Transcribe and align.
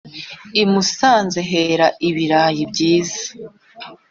i 0.61 0.63
musanze 0.71 1.39
hera 1.49 1.87
ibirayi 2.07 2.63
byiza 2.71 3.23